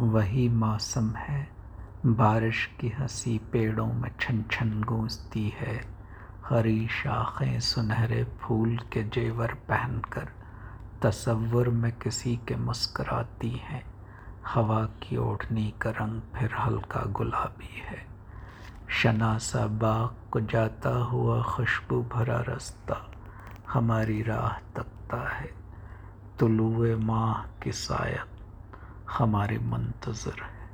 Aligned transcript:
वही 0.00 0.48
मौसम 0.48 1.10
है। 1.10 1.48
बारिश 2.06 2.70
की 2.80 2.88
हँसी 2.88 3.38
पेड़ों 3.38 3.86
में 3.86 4.10
छन 4.20 4.44
छन 4.50 4.82
गूंजती 4.82 5.48
है। 5.48 5.84
हरी 6.44 6.88
शाखें 6.88 7.60
सुनहरे 7.60 8.24
फूल 8.24 8.76
के 8.76 9.02
जेवर 9.02 9.54
पहनकर 9.54 10.28
तसव्वुर 11.02 11.68
में 11.68 11.92
किसी 11.92 12.36
के 12.36 12.56
मुस्कराती 12.56 13.50
हैं। 13.50 13.86
हवा 14.46 14.84
की 14.84 15.16
ओढ़नी 15.16 15.74
का 15.82 15.90
रंग 15.90 16.20
फिर 16.20 16.54
हल्का 16.54 17.00
गुलाबी 17.00 17.82
है। 17.84 18.06
शनासा 18.88 19.66
बाग 19.66 20.30
को 20.30 20.40
जाता 20.40 20.90
हुआ 20.90 21.42
खुशबू 21.42 22.02
भरा 22.02 22.40
रास्ता 22.40 23.12
हमारी 23.72 24.22
राह 24.22 24.58
तकता 24.76 25.28
है। 25.28 25.50
तुलुए 26.38 26.94
माह 26.94 27.60
की 27.62 27.72
सायत 27.72 28.35
हमारी 29.10 29.58
मंतज़र 29.58 30.42
है। 30.42 30.65